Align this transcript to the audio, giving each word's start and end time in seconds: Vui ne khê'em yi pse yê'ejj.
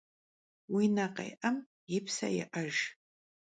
Vui 0.71 0.87
ne 0.95 1.05
khê'em 1.15 1.55
yi 1.89 1.99
pse 2.05 2.27
yê'ejj. 2.35 2.77